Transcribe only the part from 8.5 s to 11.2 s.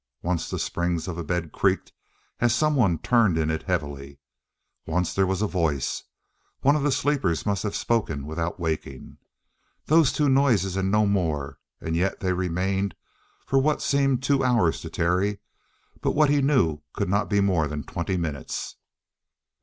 waking. Those two noises, and no